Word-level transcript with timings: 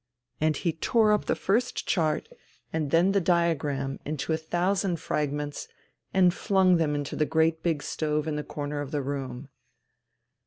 And 0.39 0.57
he 0.57 0.73
tore 0.73 1.11
up 1.11 1.25
first 1.37 1.75
the 1.75 1.83
chart 1.91 2.27
and 2.73 2.89
then 2.89 3.11
the 3.11 3.21
diagram 3.21 3.99
into 4.03 4.33
a 4.33 4.37
thousand 4.37 4.99
fragments 4.99 5.67
and 6.11 6.31
flimg 6.33 6.79
them 6.79 6.95
into 6.95 7.15
the 7.15 7.27
great 7.27 7.61
big 7.61 7.83
stove 7.83 8.27
in 8.27 8.35
the 8.35 8.43
corner 8.43 8.81
of 8.81 8.89
the 8.89 9.03
room. 9.03 9.49